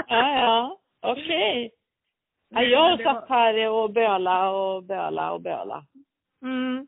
[0.08, 0.78] ja, ja.
[1.02, 1.72] Okej.
[2.54, 5.84] Nej, jag satt här och böla och böla och böla.
[6.44, 6.88] Mm.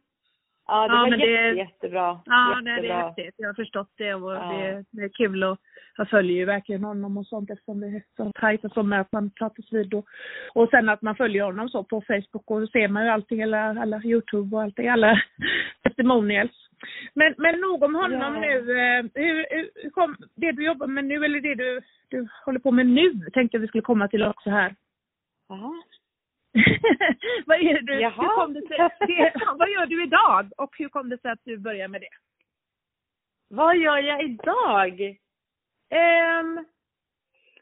[0.74, 2.20] Ja, det Ja, var men det- jätte, jättebra.
[2.26, 3.08] Ja, nej, det är Jättebra.
[3.08, 3.36] häftigt.
[3.38, 4.44] Jag har förstått det och Ja.
[4.54, 5.58] det, det är kul och
[5.98, 9.02] jag följer ju verkligen honom och sånt eftersom det är så tajt och så med
[9.02, 10.06] att man pratas vid och,
[10.54, 13.44] och sen att man följer honom så på Facebook och då ser man ju allting,
[13.44, 15.22] alla, alla Youtube och allting, alla
[15.84, 16.70] testimonials.
[17.14, 18.40] Men, men nog om honom Ja.
[18.40, 18.58] nu.
[18.58, 19.46] eh, Hur,
[19.84, 23.14] hur kom, det du jobbar med nu eller det du, du håller på med nu
[23.34, 24.76] tänkte jag vi skulle komma till också här.
[25.50, 25.74] Jaha.
[27.46, 28.22] vad är det du, Jaha.
[28.22, 31.44] hur kom det sig, det, vad gör du idag och hur kom det sig att
[31.44, 32.08] du började med det?
[33.50, 35.18] Vad gör jag idag?
[35.89, 36.66] Ehm,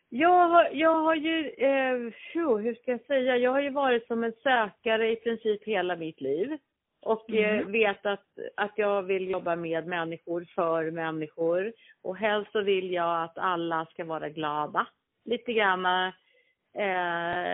[0.10, 4.08] jag, har, jag har ju, eh, tjo, hur ska jag säga, jag har ju varit
[4.08, 6.58] som en sökare i princip hela mitt liv.
[7.02, 7.72] Och eh, Mm.
[7.72, 8.26] vet att,
[8.56, 11.74] att jag vill jobba med människor, för människor.
[12.04, 14.88] Och helst så vill jag att alla ska vara glada.
[15.26, 17.54] Lite grann eh,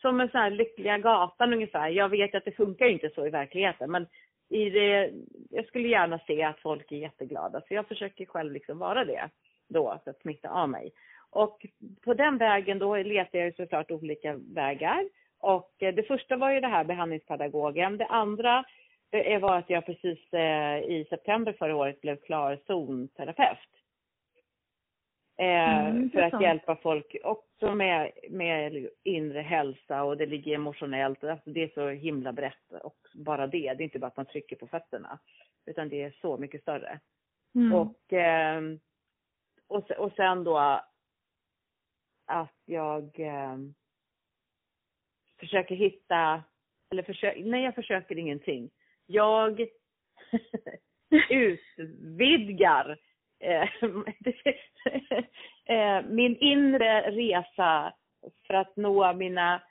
[0.00, 1.88] som en sån här lyckliga gatan ungefär.
[1.88, 4.06] Jag vet att det funkar inte så i verkligheten men
[4.48, 5.12] i det,
[5.50, 9.30] jag skulle gärna se att folk är jätteglada så jag försöker själv liksom vara det
[9.68, 10.92] då för att smitta av mig.
[11.30, 11.66] Och
[12.04, 15.08] på den vägen då letar jag såklart olika vägar.
[15.38, 17.96] Och eh, det första var ju det här behandlingspedagogen.
[17.96, 18.64] Det andra
[19.10, 23.58] det var att jag precis eh, i september förra året blev klar zonterapeut.
[25.36, 31.24] Eh, Mm, för att hjälpa folk också med, med inre hälsa och det ligger emotionellt.
[31.24, 33.74] Alltså det är så himla brett och bara det.
[33.74, 35.18] Det är inte bara att man trycker på fötterna.
[35.66, 37.00] Utan det är så mycket större.
[37.54, 37.72] Mm.
[37.72, 38.80] Och, ehm,
[39.68, 40.58] och, och sen då
[42.26, 43.74] att jag ehm,
[45.40, 46.42] försöker hitta,
[46.90, 48.70] eller försöker, nej jag försöker ingenting.
[49.06, 49.66] Jag
[51.30, 52.98] utvidgar
[56.08, 57.92] min inre resa
[58.46, 59.62] för att nå mina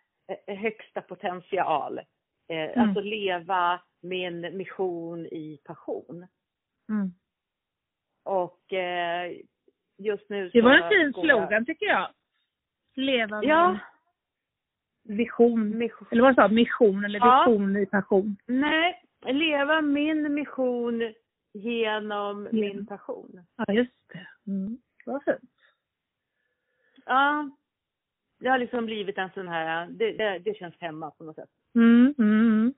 [0.48, 1.98] eh, högsta potential.
[2.00, 2.06] Eh,
[2.50, 2.80] Mm.
[2.88, 6.28] Alltså leva min mission i passion.
[6.90, 7.14] Mm.
[8.24, 9.32] Och eh,
[9.98, 12.08] just nu Det var en fin går jag- slogan tycker jag.
[12.96, 13.78] Leva Ja,
[15.04, 15.78] vision.
[15.78, 16.08] mission.
[16.12, 16.48] Eller vad sa?
[16.48, 17.46] Mission eller Ja.
[17.48, 18.38] vision i passion.
[18.46, 21.14] Nej, leva min mission
[21.54, 22.86] genom min Genom.
[22.86, 23.42] passion.
[23.56, 24.52] Ja, just det.
[24.52, 24.78] Mm.
[25.06, 25.52] Vad fint.
[27.06, 27.50] Ja,
[28.40, 31.50] det har liksom blivit en sån här, det, det, det känns hemma på något sätt.
[31.76, 32.74] Mm, mm, mm.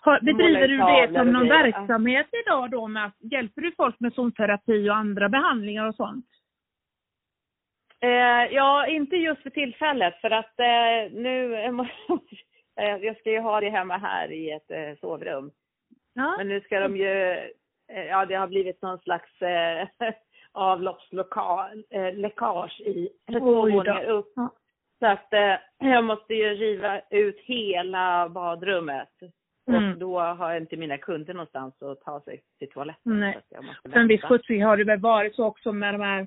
[0.00, 1.62] Har, bedriver du det som någon grejer.
[1.62, 2.88] verksamhet idag då?
[2.88, 6.26] Med, att- hjälper du folk med zonterapi och andra behandlingar och sånt?
[8.00, 11.50] Eh, ja, inte just för tillfället för att eh, nu,
[12.76, 15.50] jag ska ju ha det hemma här i ett eh, sovrum.
[16.14, 16.34] Ja.
[16.38, 17.36] Men nu ska de ju,
[17.88, 19.88] ja det har blivit någon slags eh,
[20.52, 24.32] avloppsläckage eh, läckage i två våningar upp.
[24.36, 24.50] Ja.
[24.98, 29.08] Så att eh, jag måste ju riva ut hela badrummet.
[29.68, 29.92] Mm.
[29.92, 33.20] Och då har inte mina kunder någonstans att ta sig till toaletten.
[33.20, 33.32] Nej.
[33.32, 34.28] Så att jag måste För en viss vänta.
[34.28, 36.26] skjutsning har det väl varit så också med de här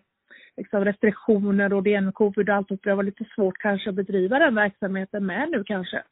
[0.58, 2.72] liksom, restriktioner och det med covid och allt.
[2.72, 6.04] och Det var lite svårt kanske att bedriva den verksamheten med nu kanske.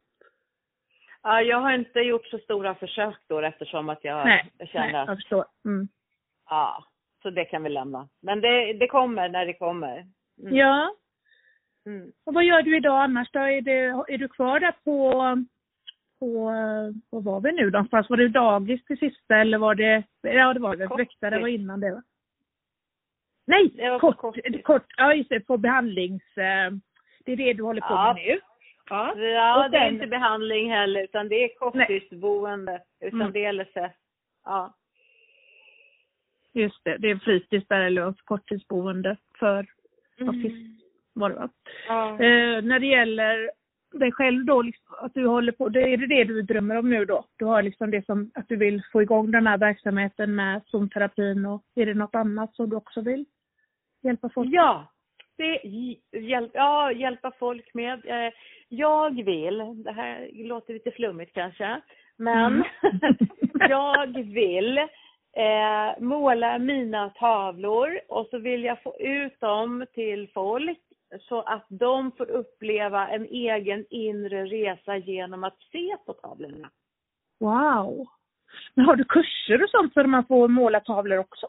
[1.27, 5.01] Ja, jag har inte gjort så stora försök då eftersom att jag nej, känner nej,
[5.01, 5.45] att, jag förstår.
[5.65, 5.87] Mm.
[6.49, 6.83] ja,
[7.21, 8.09] så det kan vi lämna.
[8.21, 9.97] Men det, det kommer när det kommer.
[10.41, 10.55] Mm.
[10.55, 10.95] Ja,
[11.87, 12.11] Mm.
[12.25, 13.39] och vad gör du idag annars då?
[13.39, 13.79] Är, det,
[14.13, 15.11] är du kvar där på,
[16.19, 16.51] på,
[17.09, 18.09] vad var vi nu någonstans?
[18.09, 21.79] Var det dagis till sista eller var det, ja det var det, väktare var innan
[21.79, 22.01] det va?
[23.47, 26.71] Nej, Det var kort, kort- kort, ja just det, på behandlings, eh,
[27.25, 28.13] det är det du håller på Ja.
[28.13, 28.39] med nu?
[28.89, 29.17] Ja.
[29.17, 32.81] Ja, Och det är sen- inte behandling heller utan det är korttidsboende.
[32.99, 33.33] Utan Mm.
[33.33, 33.95] det är LSS.
[34.45, 34.73] Ja.
[36.53, 39.65] Just det, det är fritids där eller korttidsboende för
[40.19, 40.75] autism
[41.13, 41.49] var det va?
[41.87, 42.09] Ja.
[42.11, 43.51] Eh, när det gäller
[43.93, 46.89] dig själv då, liksom, att du håller på, det är det det du drömmer om
[46.89, 47.25] nu då?
[47.37, 51.45] Du har liksom det som, att du vill få igång den här verksamheten med zonterapin
[51.45, 53.25] och är det något annat som du också vill
[54.01, 54.49] hjälpa folk?
[54.51, 54.91] Ja,
[55.37, 55.61] det
[56.19, 58.05] hjälp, ja, hjälpa folk med.
[58.05, 58.33] Eh,
[58.69, 61.81] Jag vill, det här låter lite flummigt kanske,
[62.17, 62.63] men Mm.
[63.69, 70.79] jag vill eh, måla mina tavlor och så vill jag få ut dem till folk
[71.21, 76.69] så att de får uppleva en egen inre resa genom att se på tavlorna.
[77.39, 78.07] Wow!
[78.73, 81.47] Men har du kurser och sånt för man får måla tavlor också?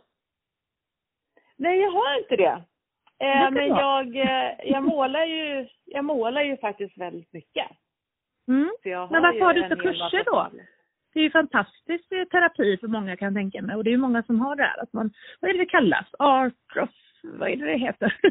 [1.57, 2.62] Nej, jag har inte det.
[3.18, 7.66] Eh, men jag, eh, jag, målar ju, jag målar ju faktiskt väldigt mycket.
[8.48, 8.70] Mm.
[8.83, 10.48] Så jag Men varför har du hel kurser då?
[11.14, 13.92] Det är ju fantastisk eh, terapi för många kan jag tänka mig och det är
[13.92, 16.07] ju många som har det här att man, vad är det det kallas?
[16.18, 16.90] Art of,
[17.22, 18.16] vad är det det heter?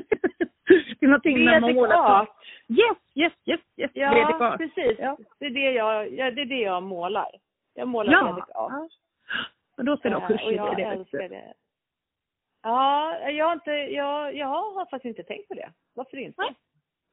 [0.99, 2.29] det är någonting när man målar art.
[2.67, 3.91] Yes, yes, yes, yes.
[3.93, 4.99] Ja, Vedic precis.
[4.99, 5.17] Ja.
[5.39, 7.31] Det, är det, jag, ja, det är det jag målar.
[7.73, 8.23] Jag målar Ja.
[8.23, 8.71] Vedic art.
[8.71, 8.89] ja.
[9.77, 10.83] Men då ska du ha kurser i jag det.
[10.83, 11.53] älskar det.
[12.67, 15.69] Ja, jag har, inte, jag, jag har faktiskt inte tänkt på det.
[15.93, 16.41] Varför inte?
[16.41, 16.53] Nej,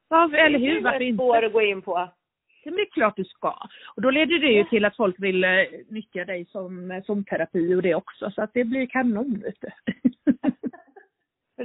[0.09, 1.17] Ja, eller Det är hur, ju varför ett inte?
[1.17, 2.09] spår att gå in på.
[2.65, 3.57] Det är klart du ska.
[3.97, 5.51] Och då leder det ju till att folk vill eh,
[5.89, 8.31] nyttja dig som, som terapi och det också.
[8.31, 9.71] Så att det blir kanon, vet du.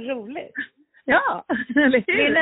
[0.00, 0.52] Roligt.
[1.04, 1.44] ja,
[1.76, 2.16] eller hur?
[2.16, 2.36] Min,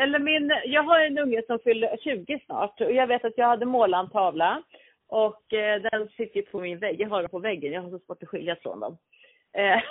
[0.00, 3.46] eller min, jag har en unge som fyller 20 snart och jag vet att jag
[3.46, 4.62] hade målat en tavla
[5.08, 7.00] och eh, den sitter på min vägg.
[7.00, 8.96] Jag har den på väggen, jag har så svårt att skilja från dem.
[9.52, 9.82] Eh,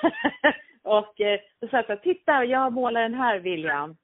[0.81, 3.97] och eh, så sa jag titta jag har målat den här William.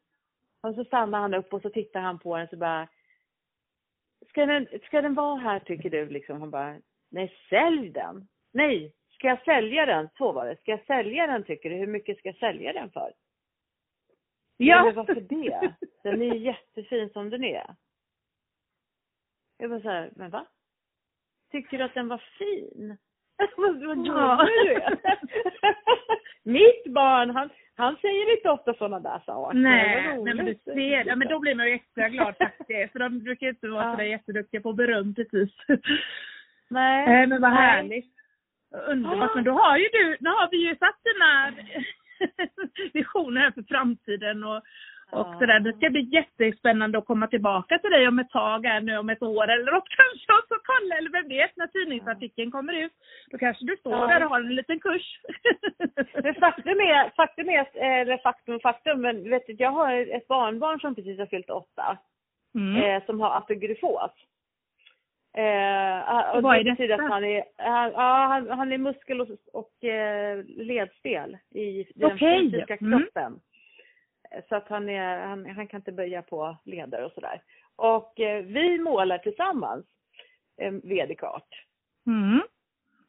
[0.61, 2.87] Och så stannar han upp och så tittar han på den så bara,
[4.29, 6.39] ska den, ska den vara här tycker du liksom?
[6.39, 8.27] Han bara, nej sälj den.
[8.53, 10.09] Nej, ska jag sälja den?
[10.17, 10.57] Så var det.
[10.61, 11.75] Ska jag sälja den tycker du?
[11.75, 13.13] Hur mycket ska jag sälja den för?
[14.57, 14.83] Ja.
[14.83, 15.73] Men varför det?
[16.03, 17.75] Den är ju jättefin som den är.
[19.57, 20.47] Jag bara så här, men va?
[21.51, 22.97] Tycker du att den var fin?
[23.57, 24.47] Vad Ja.
[24.63, 24.97] du är.
[26.43, 29.57] Mitt barn, han, han säger inte ofta sådana där saker.
[29.57, 32.91] Nej, nej men du ser, ja men då blir man ju extra glad faktiskt.
[32.91, 33.91] För de brukar inte vara Ja.
[33.91, 35.49] sådär jätteduktiga på beröm precis.
[36.69, 37.07] Nej.
[37.07, 37.59] Nej men vad Nej.
[37.61, 38.13] härligt.
[38.87, 39.35] Underbart.
[39.35, 41.53] Men då har ju du, nu har vi ju satt dina
[42.93, 44.61] visioner här för framtiden och,
[45.11, 45.35] och Ja.
[45.39, 45.59] sådär.
[45.59, 49.09] Det ska bli jättespännande att komma tillbaka till dig om ett tag här nu om
[49.09, 52.93] ett år eller något kanske och så kolla eller vem vet när tidningsartikeln kommer ut.
[53.31, 54.07] Då kanske du står Ja.
[54.07, 55.19] där och har en liten kurs.
[56.23, 57.67] Men faktum är, faktum är,
[58.01, 61.97] eller faktum faktum, men vet du, jag har ett barnbarn som precis har fyllt åtta.
[62.55, 62.83] Mm.
[62.83, 64.11] eh, som har apogrifos.
[65.37, 67.03] Eh, och Vad det är betyder detta?
[67.03, 72.11] att han är, han, ja, han, han är muskel och, och eh, ledstel i den
[72.11, 72.39] Okej.
[72.51, 72.99] fysiska Mm.
[72.99, 73.33] kroppen.
[73.33, 73.39] Eh,
[74.49, 77.41] Så att han, är, han, han kan inte böja på leder och sådär.
[77.75, 79.85] Och eh, vi målar tillsammans
[80.61, 81.65] eh, Vedic art.
[82.07, 82.41] Mm.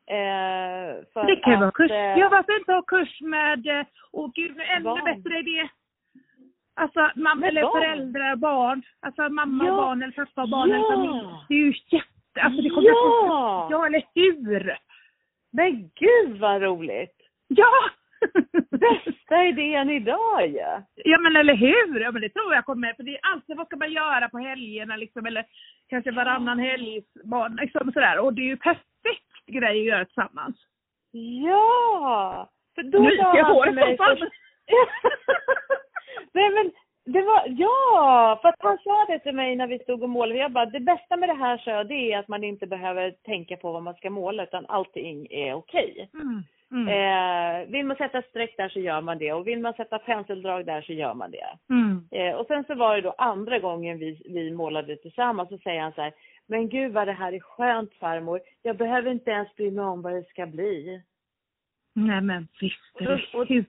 [0.07, 1.91] Eh, Det kan ju vara att, kurs.
[1.91, 5.05] eh, Ja, varför inte ha kurs med, eh, åh gud, nu ännu Barn.
[5.05, 5.69] bättre idé.
[6.75, 7.73] Alltså, mamma eller barn?
[7.81, 8.83] föräldrar, barn.
[9.01, 9.71] Alltså mamma Ja.
[9.71, 10.91] och barn eller pappa och barn eller Ja.
[10.91, 11.27] familj.
[11.49, 13.69] Det är ju jätte, alltså det kommer Ja.
[13.71, 14.77] Ja, eller hur?
[15.51, 17.17] Men gud vad roligt!
[17.49, 17.73] Ja!
[18.71, 20.57] Bästa idén idag ju!
[20.57, 20.83] Ja.
[20.95, 22.01] ja men eller hur!
[22.01, 24.39] Ja men det tror jag kommer, för det är alltid vad ska man göra på
[24.39, 25.45] helgerna liksom, eller
[25.89, 27.03] kanske varannan helg,
[27.61, 28.19] liksom sådär.
[28.19, 30.57] Och det är ju perfekt grej att göra tillsammans.
[31.45, 32.49] Ja!
[32.75, 34.23] För då nu gick jag håret mig först...
[36.33, 36.71] Nej men
[37.13, 40.39] det var, ja, för att han sa det till mig när vi stod och målade.
[40.39, 43.57] Jag bara, det bästa med det här så det är att man inte behöver tänka
[43.57, 46.09] på vad man ska måla utan allting är okej.
[46.13, 46.23] Okay.
[46.23, 46.43] Mm.
[46.71, 46.89] Mm.
[46.89, 50.67] Eh, vill man sätta streck där så gör man det och vill man sätta penseldrag
[50.67, 51.59] där så gör man det.
[51.71, 52.09] Mm.
[52.11, 55.81] Eh, och sen så var det då andra gången vi, vi målade tillsammans så säger
[55.81, 56.13] han så här,
[56.47, 60.03] men gud vad det här är skönt farmor, jag behöver inte ens bry mig om
[60.03, 61.03] vad det ska bli.
[61.95, 63.65] Nej men visst är det och, och,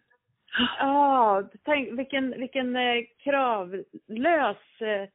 [0.79, 5.09] Ja, tänk vilken, vilken eh, kravlös eh,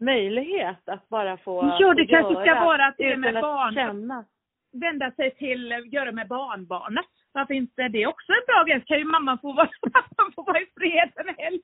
[0.00, 3.74] möjlighet att bara få Jo, det kanske ska vara att det med barn.
[3.74, 4.24] Känna.
[4.72, 7.06] Vända sig till, göra med barnbarnet.
[7.32, 8.80] Varför inte det är också en bra grej?
[8.80, 11.60] Så kan ju mamman få vara, mamman få vara i fred en helg.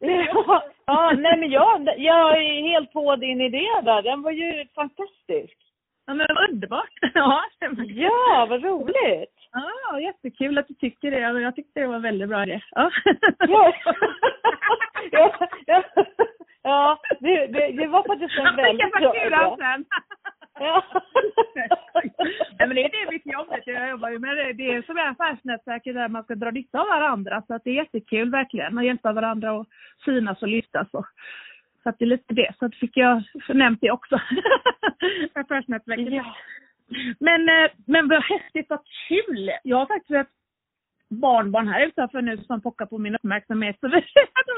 [0.00, 4.02] ja, ja, nej men jag, jag är helt på din idé där.
[4.02, 5.56] Den var ju fantastisk.
[6.06, 6.90] Ja men underbart.
[7.14, 7.44] Ja,
[7.86, 9.34] ja vad roligt.
[9.52, 11.40] Ja, jättekul att du tycker det.
[11.40, 12.60] Jag tyckte det var väldigt bra idé.
[12.70, 12.90] Ja,
[13.38, 13.72] ja.
[15.10, 15.82] ja, ja.
[16.62, 19.56] ja det, det, det var faktiskt en väldigt bra idé.
[19.58, 19.84] sen.
[20.60, 20.84] Ja.
[22.68, 24.36] Men det är det mitt jobb jag jobbar ju med.
[24.36, 27.42] Det, det är som är affärsnätverket där man ska dra nytta av varandra.
[27.46, 29.66] Så att det är jättekul verkligen att hjälpa varandra och
[30.04, 30.88] synas och lyftas.
[30.92, 31.06] Och,
[31.82, 32.52] så att det är lite det.
[32.58, 34.14] Så att fick jag nämnt det också.
[35.34, 36.12] affärsnätverket.
[36.12, 36.34] Ja.
[37.20, 39.50] Men, eh, men vad häftigt, vad kul!
[39.64, 40.10] Jag har faktiskt
[41.10, 43.76] barnbarn här utanför nu som pockar på min uppmärksamhet.
[43.80, 43.94] Så vi,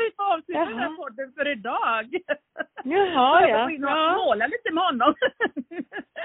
[0.05, 2.07] vi får avsluta den här podden för idag.
[2.85, 3.71] Jaha, ja.
[3.71, 4.17] Jag ja.
[4.17, 5.15] måla lite med honom.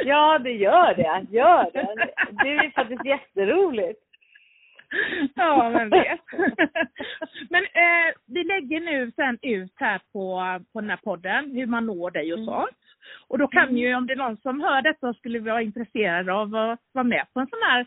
[0.05, 1.25] Ja, det gör det.
[1.29, 1.95] Gör det.
[2.43, 3.99] Det är faktiskt jätteroligt.
[5.35, 6.19] Ja, men vet.
[7.49, 11.85] Men eh, vi lägger nu sen ut här på, på den här podden hur man
[11.85, 12.45] når dig och mm.
[12.45, 12.77] sånt.
[13.27, 13.77] Och då kan mm.
[13.77, 17.03] ju, om det är någon som hör detta och skulle vara intresserad av att vara
[17.03, 17.85] med på en sån här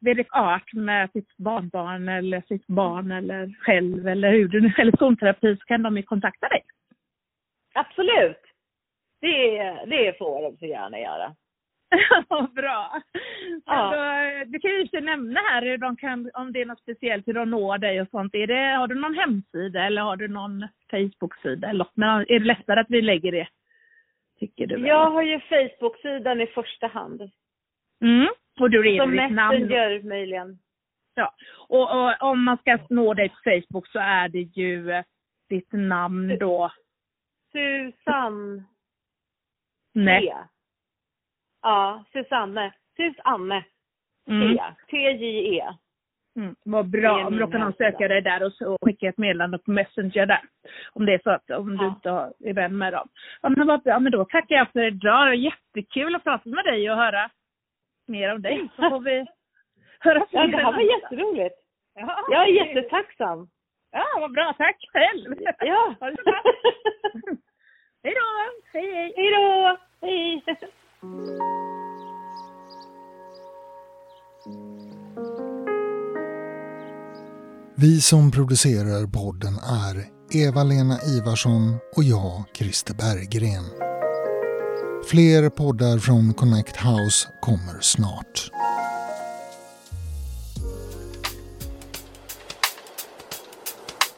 [0.00, 5.56] Vedic Art med sitt barnbarn eller sitt barn eller själv eller hur du eller zonterapi
[5.56, 6.62] så kan de ju kontakta dig.
[7.74, 8.42] Absolut!
[9.20, 11.34] Det, det får de så gärna göra.
[12.54, 13.02] Bra!
[13.64, 14.44] Ja.
[14.46, 17.34] du kan ju inte nämna här hur de kan, om det är något speciellt, hur
[17.34, 18.34] de når dig och sånt.
[18.34, 21.96] Är det, har du någon hemsida eller har du någon Facebook-sida eller något?
[21.96, 23.48] Men är det lättare att vi lägger det
[24.38, 24.86] tycker du?
[24.86, 27.30] Jag har ju Facebook-sidan i första hand.
[28.02, 28.28] Mm.
[28.60, 30.58] Och du Som Messenger möjligen.
[31.14, 31.34] Ja,
[31.68, 35.04] och, och, om man ska nå dig på Facebook så är det ju eh,
[35.48, 36.72] ditt namn då.
[37.52, 38.64] Susanne.
[39.94, 40.34] Nej.
[41.62, 42.72] Ja, Susanne.
[42.96, 43.64] Susanne.
[44.28, 44.56] Mm.
[44.90, 45.64] T-J-E.
[46.36, 47.26] Mm, vad bra.
[47.26, 50.40] Om då kan söka dig där och, och skicka ett meddelande på Messenger där.
[50.92, 51.82] Om det är så att om ja.
[51.82, 53.08] du inte är vän med dem.
[53.42, 54.00] Ja men vad bra.
[54.00, 55.26] Men då tackar jag för idag.
[55.26, 57.30] Det var jättekul att prata med dig och höra
[58.10, 58.68] mer om dig.
[58.76, 59.26] Så får vi
[60.00, 61.54] höra Ja, det här var jätteroligt.
[61.94, 63.48] Ja, jag är jättetacksam.
[63.92, 64.54] Ja, vad bra.
[64.58, 65.34] Tack själv.
[65.58, 65.94] Ja.
[66.00, 66.42] Ha det så bra.
[68.04, 68.26] hej då.
[68.72, 69.12] Hej, hej.
[69.16, 69.76] Hej då.
[70.02, 70.42] Hej.
[77.76, 79.96] Vi som producerar podden är
[80.46, 81.62] Eva-Lena Ivarsson
[81.96, 83.89] och jag, Christer Berggren.
[85.10, 88.50] Fler poddar från Connect House kommer snart.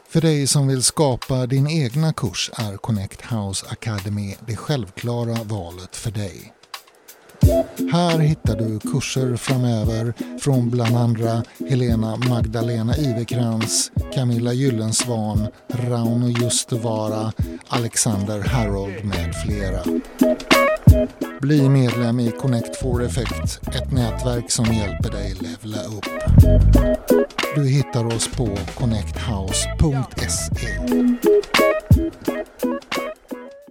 [0.09, 5.95] För dig som vill skapa din egna kurs är Connect House Academy det självklara valet
[5.95, 6.53] för dig.
[7.91, 17.31] Här hittar du kurser framöver från bland andra Helena Magdalena Ivekrans, Camilla Gyllensvan, Rauno Justevara,
[17.67, 19.83] Alexander Harold med flera.
[21.43, 26.05] Bli medlem i Connect4effect, ett nätverk som hjälper dig levla upp.
[27.55, 30.67] Du hittar oss på connecthouse.se